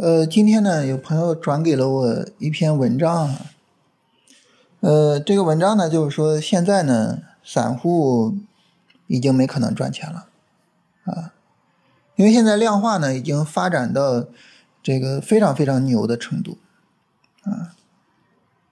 [0.00, 3.34] 呃，今天呢，有朋友转给了我一篇文章，
[4.78, 8.36] 呃，这个文章呢，就是说现在呢，散户
[9.08, 10.28] 已经没可能赚钱了，
[11.02, 11.34] 啊，
[12.14, 14.24] 因为现在量化呢已经发展到
[14.84, 16.58] 这个非常非常牛的程度，
[17.42, 17.74] 啊，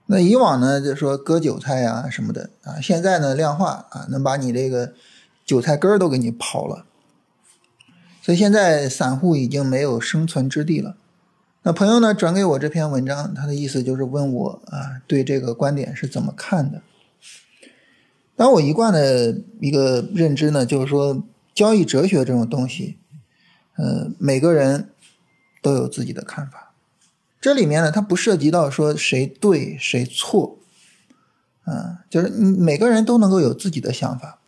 [0.05, 4.93] 那以往呢，就说割韭菜呀什么的啊，现在呢，量化啊能把你这个
[5.45, 6.85] 韭菜根儿都给你刨了。
[8.21, 10.95] 所以现在散户已经没有生存之地了。
[11.67, 16.81] 那朋友呢转给我这篇文章，他的意思就是问我啊，对这个观点是怎么看的？
[18.37, 21.21] 当我一贯的一个认知呢，就是说
[21.53, 22.99] 交易哲学这种东西，
[23.75, 24.91] 呃，每个人
[25.61, 26.71] 都有自己的看法。
[27.41, 30.57] 这里面呢，它不涉及到说谁对谁错，
[31.65, 34.39] 啊，就是你每个人都能够有自己的想法。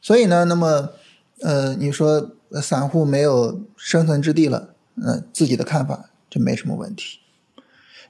[0.00, 0.90] 所以呢，那么
[1.40, 2.30] 呃，你说。
[2.60, 7.18] 散户没有生存之地了，嗯，自己的看法这没什么问题。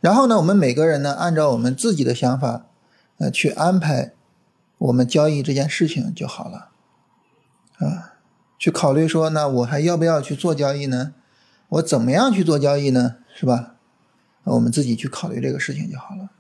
[0.01, 2.67] 然后呢，我们每个人呢，按照我们自己的想法，
[3.19, 4.13] 呃，去安排
[4.79, 6.69] 我们交易这件事情就好了，
[7.79, 8.15] 啊，
[8.57, 11.15] 去考虑说，那我还要不要去做交易呢？
[11.71, 13.17] 我怎么样去做交易呢？
[13.35, 13.75] 是吧？
[14.45, 16.31] 我们自己去考虑这个事情就好了。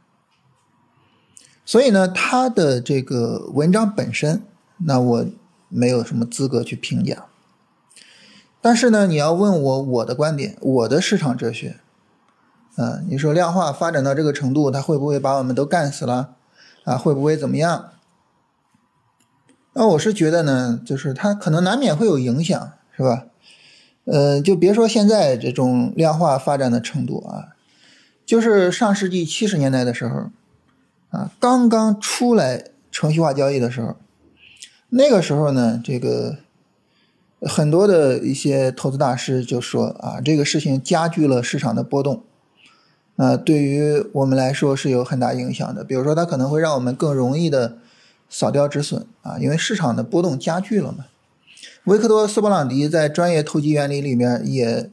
[1.65, 4.43] 所以呢，他的这个文章本身，
[4.79, 5.27] 那我
[5.69, 7.27] 没有什么资格去评价。
[8.65, 11.79] 但是呢，你要问我我的观点，我的市场哲学，
[12.77, 16.37] 啊，你说量化发展到这个程度，它会不会把我们都干死了？
[16.85, 17.91] 啊，会不会怎么样？
[19.73, 23.25] 那我是觉得呢，就是它可能难免会有影响，是吧？
[24.05, 27.57] 呃，就别说现在这种量化发展的程度啊，
[28.25, 30.31] 就是上世纪七十年代的时候，
[31.11, 33.97] 啊，刚刚出来程序化交易的时候，
[34.91, 36.37] 那个时候呢，这个。
[37.45, 42.23] 很多的一些投资大师就说啊，这个事情加剧了市场的波动，
[43.17, 45.83] 啊，对于我们来说是有很大影响的。
[45.83, 47.79] 比如说，它可能会让我们更容易的
[48.29, 51.07] 扫掉止损啊，因为市场的波动加剧了嘛。
[51.85, 54.91] 维克多·斯波朗迪在《专业投机原理》里面也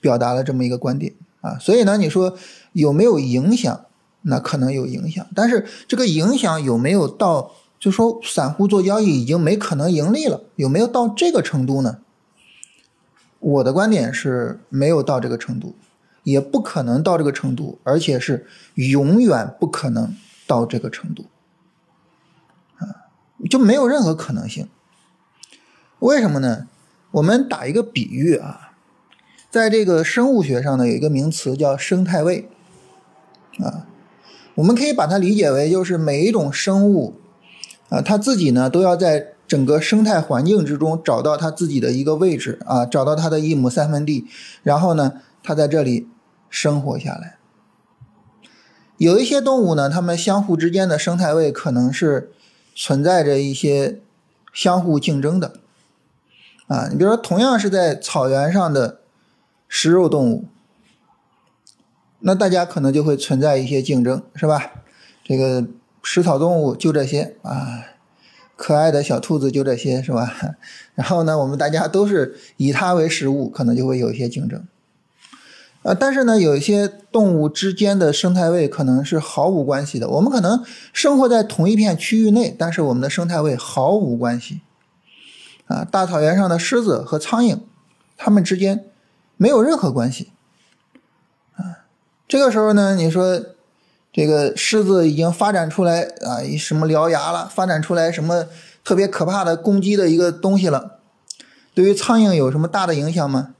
[0.00, 1.56] 表达了这么一个观点啊。
[1.58, 2.36] 所以呢，你说
[2.72, 3.86] 有没有影响？
[4.28, 7.52] 那可能有影响，但是这个影响有没有到？
[7.78, 11.98] 就说散户做交易已经没可能盈利了，有没有到这个程度呢？
[13.38, 15.76] 我的观点是没有到这个程度，
[16.22, 20.16] 也不可能到这个程度，而且是永远不可能
[20.46, 21.26] 到这个程度，
[22.78, 23.12] 啊，
[23.48, 24.66] 就没有任何可能性。
[25.98, 26.66] 为什么呢？
[27.12, 28.72] 我们打一个比喻啊，
[29.50, 32.48] 在这个生物学上呢，有一个名词叫生态位，
[33.60, 33.86] 啊，
[34.56, 37.20] 我们可以把它理解为就是每一种生物。
[37.88, 44.26] 啊，他自己呢都要在整个生态环境之中找到他自己的一个位置啊，找到他的一亩三分地，
[44.64, 46.08] 然后呢，他在这里
[46.50, 47.38] 生活下来。
[48.96, 52.32] 有一些动物呢，它们相互之间的生态位可能是
[52.74, 54.00] 存在着一些
[54.52, 55.60] 相互竞争的
[56.66, 56.88] 啊。
[56.90, 59.00] 你比如说，同样是在草原上的
[59.68, 60.46] 食肉动物，
[62.20, 64.72] 那大家可能就会存在一些竞争，是吧？
[65.22, 65.64] 这个。
[66.08, 67.82] 食草动物就这些啊，
[68.54, 70.32] 可爱的小兔子就这些是吧？
[70.94, 74.64] 然后呢，我们大家都是以它为食物，可能就会有一些竞争。
[75.82, 80.08] 啊，但是呢，有一些动物之间的生态位可能是毫无关系的。
[80.08, 84.60] 我们可能生活在同一片区域内，但是我们的生态位毫无关系。
[85.66, 87.58] 啊，大草原上的狮子和苍蝇，
[88.16, 88.84] 它们之间
[89.36, 90.30] 没有任何关系。
[91.56, 91.82] 啊，
[92.28, 93.55] 这个时候呢，你说。
[94.16, 97.46] 这个狮子已经发展出来啊，什么獠牙了？
[97.54, 98.46] 发展出来什么
[98.82, 101.00] 特别可怕的攻击的一个东西了？
[101.74, 103.50] 对于苍蝇有什么大的影响吗？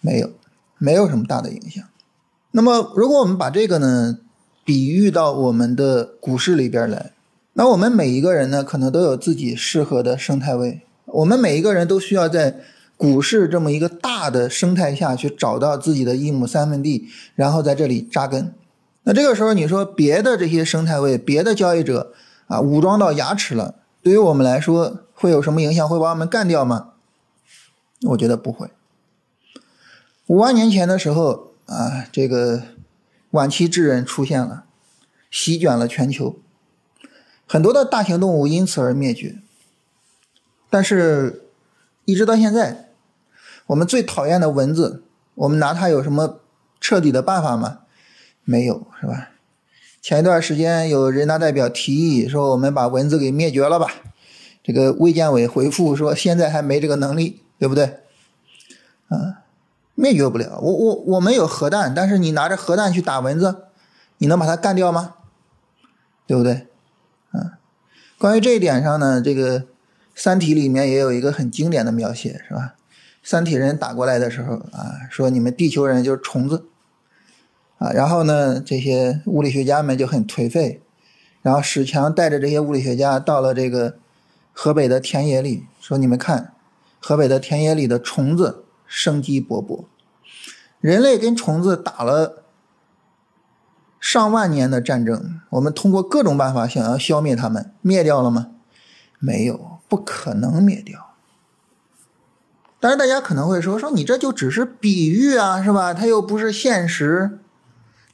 [0.00, 0.30] 没有，
[0.78, 1.82] 没有什么大的影响。
[2.52, 4.20] 那么，如果我们把这个呢
[4.64, 7.10] 比喻到我们的股市里边来，
[7.54, 10.82] 那我们每一个人呢，可能都有自己适合的生态位。
[11.06, 12.60] 我们每一个人都需要在
[12.96, 18.54] 股市这么一个大的生态下去找到自己的一亩三分地，然后在这里扎根。
[19.04, 22.12] 那这个时候，你说别的这些生态位、别的交易者
[22.46, 25.88] 啊，武装到牙齿了，对于我们来说会有什么影响？
[25.88, 26.92] 会把我们干掉吗？
[28.02, 28.70] 我觉得不会。
[30.26, 32.62] 五万年前的时候啊，这个
[33.32, 34.64] 晚期智人出现了，
[35.30, 36.36] 席卷了全球，
[37.46, 39.36] 很多的大型动物因此而灭绝。
[40.70, 41.42] 但是，
[42.04, 42.90] 一直到现在，
[43.66, 45.02] 我们最讨厌的蚊子，
[45.34, 46.40] 我们拿它有什么
[46.80, 47.80] 彻底的办法吗？
[48.44, 49.30] 没有是吧？
[50.00, 53.86] 前一段时间有人大代表提议说，我们把蚊子给灭绝了吧？
[54.62, 58.00] 这个卫健委回复说，现在还没这个能力，对不对？
[59.08, 59.42] 啊，
[59.94, 60.58] 灭绝不了。
[60.60, 63.64] 我我我们有核弹，但是你拿着核弹去打蚊子，
[64.18, 65.14] 你能把它干掉吗？
[66.26, 66.66] 对不对？
[67.32, 67.52] 嗯，
[68.18, 69.60] 关于这一点上呢，这个
[70.14, 72.74] 《三体》里面也有一个很经典的描写，是吧？
[73.22, 76.66] 三体人打过来的时候啊，说你们地球人就是虫子
[77.82, 80.80] 啊，然后呢，这些物理学家们就很颓废，
[81.42, 83.96] 然后史强带着这些物理学家到了这个
[84.52, 86.52] 河北的田野里，说你们看，
[87.00, 89.86] 河北的田野里的虫子生机勃勃，
[90.80, 92.44] 人类跟虫子打了
[93.98, 98.52] 上万年的战争，我们通过各种办法想要消灭它们，灭掉了吗？
[99.18, 101.14] 没有，不可能灭掉。
[102.78, 105.92] 当然，大家可能会说：“说你这就只是比喻啊，是吧？
[105.92, 107.40] 它又不是现实。”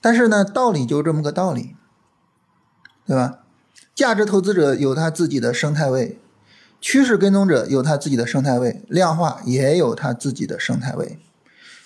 [0.00, 1.76] 但是呢，道理就这么个道理，
[3.06, 3.40] 对吧？
[3.94, 6.20] 价值投资者有他自己的生态位，
[6.80, 11.18] 趋势跟踪者有他自己的生态位，量化也有他自己的生态位，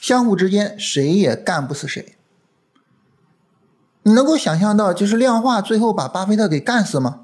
[0.00, 2.16] 相互之间谁也干不死谁。
[4.02, 7.20] 你能够想象到，就是量化最后把巴菲特给干死吗？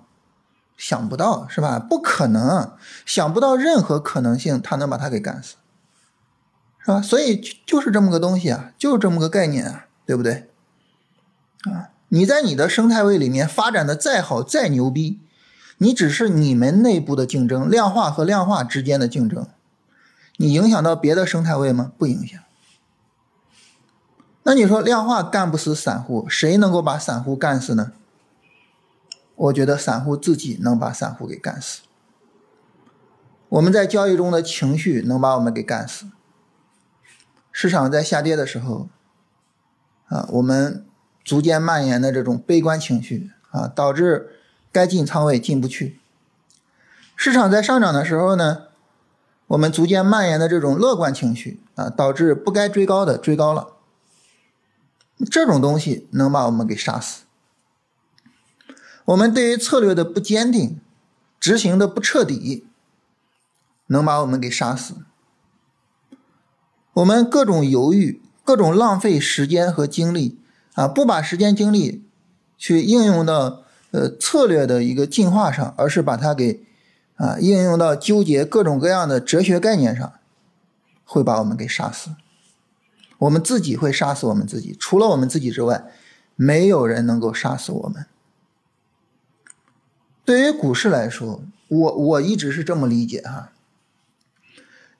[0.76, 1.78] 想不到是吧？
[1.78, 2.72] 不可能，
[3.04, 5.56] 想不到任何可能性，他能把他给干死，
[6.78, 7.02] 是吧？
[7.02, 10.48] 所以就是这么个东西啊，就是这么个概念啊，对不对？
[11.64, 15.20] 啊，你在你的生态位里面发展的再好再牛逼，
[15.78, 19.46] 你只是你们内部的竞争，量化和量化之间的竞争，
[20.36, 21.92] 你影响到别的生态位吗？
[21.98, 22.40] 不影响。
[24.44, 27.92] 那你说量化干不死散户，谁能够把散户干死呢？
[29.34, 31.82] 我觉得散户自己能把散户给干死。
[33.50, 36.06] 我们在交易中的情绪能把我们给干死。
[37.52, 38.88] 市场在下跌的时候，
[40.06, 40.84] 啊，我们
[41.28, 44.30] 逐渐蔓延的这种悲观情绪啊，导致
[44.72, 46.00] 该进仓位进不去。
[47.14, 48.68] 市场在上涨的时候呢，
[49.48, 53.74] 我们逐渐蔓延的这种乐观情绪啊，导致不该追高的追高了。
[55.30, 57.24] 这种东西能把我们给杀死。
[59.04, 60.80] 我们对于策略的不坚定，
[61.38, 62.66] 执行的不彻底，
[63.88, 64.94] 能把我们给杀死。
[66.94, 70.38] 我们各种犹豫，各种浪费时间和精力
[70.78, 72.04] 啊，不把时间精力
[72.56, 76.60] 去应用到呃策略的一个进化上，而是把它给
[77.16, 80.12] 啊应用到纠结各种各样的哲学概念上，
[81.04, 82.10] 会把我们给杀死。
[83.18, 85.82] 我们自己会杀死我们自己，除了我们自己之外，
[86.36, 88.06] 没有人能够杀死我们。
[90.24, 93.50] 对于股市来说，我我一直是这么理解哈。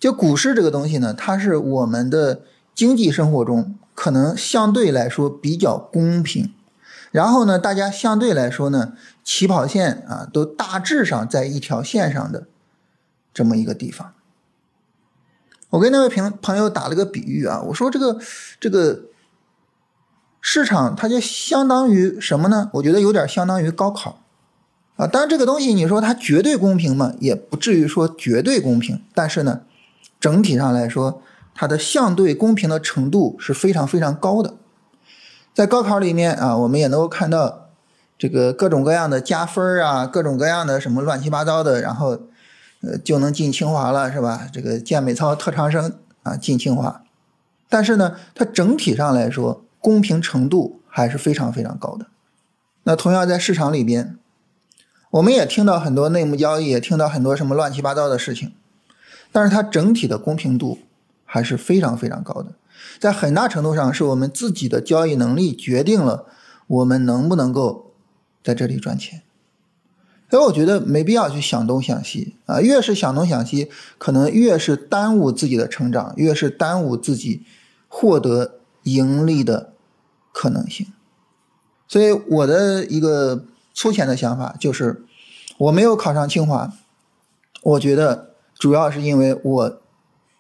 [0.01, 2.43] 就股市这个东西呢，它是我们的
[2.75, 6.55] 经济生活中可能相对来说比较公平，
[7.11, 8.93] 然后呢，大家相对来说呢，
[9.25, 12.47] 起跑线啊都大致上在一条线上的
[13.35, 14.15] 这么一个地方。
[15.71, 18.21] 我跟那位朋朋友打了个比喻啊，我说这个
[18.61, 19.01] 这个
[20.41, 22.71] 市场它就相当于什么呢？
[22.75, 24.23] 我觉得有点相当于高考。
[24.95, 29.03] 啊，当然这个东西你说它绝对公平嘛，也不至于说绝对公平。
[29.13, 29.63] 但是呢，
[30.21, 31.21] 整体上来说，
[31.61, 34.55] 它的相对公平的程度是非常非常高的。
[35.53, 37.71] 在高考里面啊，我们也能够看到
[38.17, 42.11] 这个各种各样的加分啊，各种各样的什么乱七八糟的，然后
[42.83, 44.49] 呃就能进清华了，是吧？
[44.53, 47.03] 这个健美操特长生啊进清华。
[47.69, 52.07] 但是呢，它整体上来说公平程度还是非常非常高的。
[52.85, 54.17] 那同样在市场里边。
[55.11, 58.53] 我们也听到很多内幕交易，也听到很多什么乱七八糟的事情，
[59.33, 60.81] 但是它整体的公平度
[61.29, 62.55] 还是非常非常高的，
[62.99, 66.25] 在很大程度上是我们自己的交易能力决定了
[66.67, 67.93] 我们能不能够
[68.43, 69.23] 在这里赚钱。
[70.31, 77.45] 所以我觉得没必要去想东想西啊，越是想东想西，可能越是耽误自己的成长，越是耽误自己
[77.87, 79.75] 获得盈利的
[80.33, 80.87] 可能性。
[81.87, 83.45] 所以我的一个。
[83.75, 85.05] 粗浅的想法就是，
[85.57, 86.73] 我没有考上清华，
[87.63, 89.81] 我觉得主要是因为我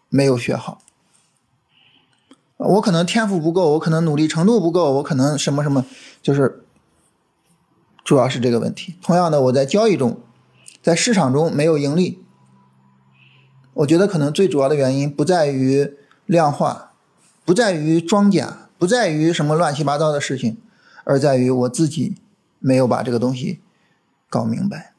[0.08, 0.80] 没有学好，
[2.56, 5.84] 我可能天赋不够，我可能努力程度不够，我可能什么什么，
[6.22, 6.64] 就是
[8.04, 8.96] 主要是这个问题。
[9.02, 10.20] 同样的，我在交易中，
[10.82, 12.22] 在市场中没有盈利，
[13.74, 15.94] 我觉得可能最主要的原因不在于
[16.26, 16.92] 量化，
[17.44, 20.56] 不在于庄家，不在于什么乱七八糟的事情，
[21.04, 22.16] 而在于我自己。
[22.60, 23.60] 没有把这个东西
[24.28, 24.92] 搞明白，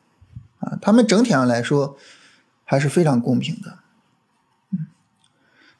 [0.59, 1.97] 啊，他们整体上来说
[2.63, 3.78] 还是非常公平的。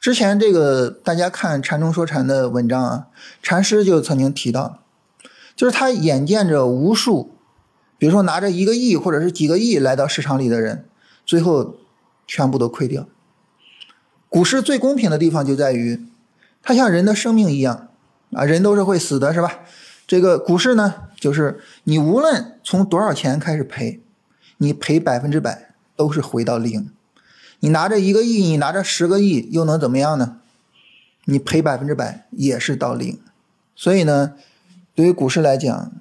[0.00, 3.08] 之前这个大家看禅中说禅的文章啊，
[3.42, 4.78] 禅师就曾经提到，
[5.54, 7.34] 就是他眼见着无数，
[7.98, 10.86] 比如说拿着一个亿或者是几个亿来到市场里的人，
[11.26, 11.76] 最后
[12.26, 13.06] 全部都亏掉。
[14.30, 16.00] 股市最公平的地方就在于，
[16.62, 17.88] 它像人的生命一样
[18.32, 19.60] 啊，人都是会死的，是吧？
[20.06, 24.00] 这个股市呢，就是你无论从多少钱开始赔，
[24.56, 26.90] 你赔百分之百都是回到零。
[27.60, 30.38] 你拿着一个亿，你拿着十个亿，又能怎么样呢？
[31.26, 33.18] 你赔百分之百也是到零。
[33.76, 34.34] 所以呢，
[34.94, 35.92] 对于股市来讲，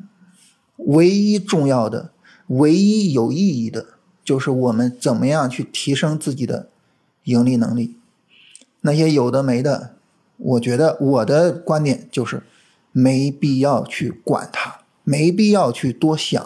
[0.77, 2.11] 唯一重要的、
[2.47, 3.85] 唯一有意义的，
[4.23, 6.69] 就是我们怎么样去提升自己的
[7.25, 7.97] 盈利能力。
[8.81, 9.95] 那些有的没的，
[10.37, 12.43] 我觉得我的观点就是
[12.93, 16.41] 没必要去管它，没必要去多想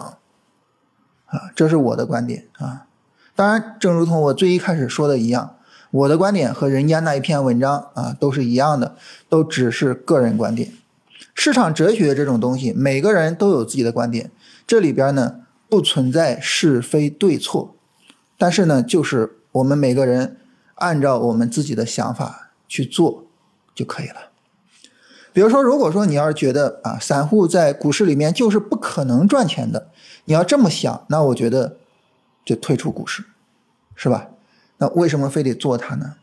[1.27, 2.87] 啊，这是我的观点啊。
[3.35, 5.55] 当然，正如同我最一开始说的一样，
[5.91, 8.95] 我的观点和人家那一篇文章啊都是一样的，
[9.27, 10.71] 都只是个人观点。
[11.33, 14.29] 市场哲学这种东西，每个人都有自己的观点，
[14.67, 15.37] 这里边呢
[15.67, 17.75] 不存在是非对错，
[18.37, 20.37] 但是呢，就是我们每个人
[20.75, 23.25] 按照我们自己的想法去做
[23.73, 24.29] 就可以了。
[25.31, 29.89] 比如说，如果说你要是觉得啊，散户在股市里面就是不可能赚钱的，
[30.25, 31.77] 你要这么想，那我觉得
[32.45, 33.23] 就退出股市，
[33.95, 34.29] 是吧？
[34.77, 36.15] 那为什么非得做它呢？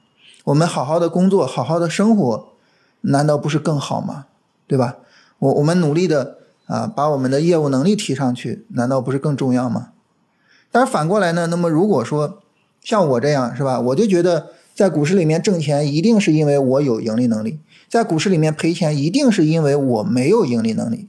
[0.45, 2.49] 我们好好的工作，好好的生活，
[3.03, 4.27] 难道不是更好吗？
[4.67, 4.97] 对吧？
[5.39, 9.93] 我我们努力的啊，把我们的业务能力提上去，难道不是更重要吗？
[10.71, 11.47] 但是反过来呢？
[11.47, 12.41] 那么如果说
[12.83, 21.09] 像我这样是吧，我就觉得在股市里面挣钱一定是因为我有盈利能力，在股市里面赔钱一定是因为我没有盈利能力。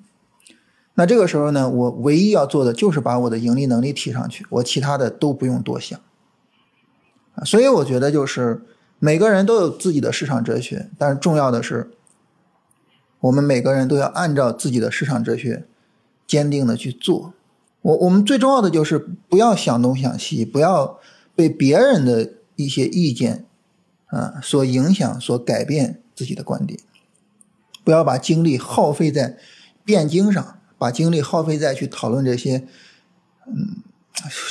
[0.95, 5.99] 那这个时候呢，我唯一要做的就是把我的盈利能力提上去，我其他的都不用多想。
[7.45, 8.65] 所以我觉得就是
[8.99, 11.91] 每个人都有自己的市场哲学，但是重要的是。
[13.21, 15.67] 我们每个人都要按照自己的市场哲学，
[16.25, 17.35] 坚定的去做。
[17.83, 20.99] 我我们最重要的就是不要想东想西，不要
[21.35, 23.45] 被别人的一些意见
[24.07, 26.79] 啊所影响、所改变自己的观点。
[27.83, 29.37] 不要把精力耗费在
[29.85, 32.67] 辩经上，把精力耗费在去讨论这些，
[33.45, 33.83] 嗯，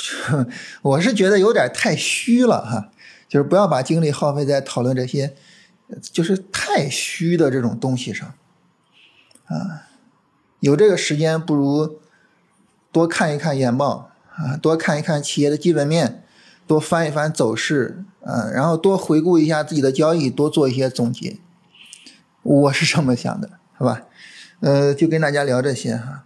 [0.81, 2.89] 我是觉得有点太虚了哈。
[3.27, 5.35] 就是不要把精力耗费在讨论这些，
[6.01, 8.33] 就是太虚的这种东西上。
[9.47, 9.89] 啊，
[10.61, 11.99] 有这个时间，不如
[12.93, 16.23] 多看一看研报啊，多看一看企业的基本面，
[16.65, 21.39] 多翻一翻走势啊，然后多回顾一下自己的交易，多做一些总结。
[22.41, 24.03] 我是这么想的，好吧？
[24.61, 26.23] 呃，就跟大家聊这些哈。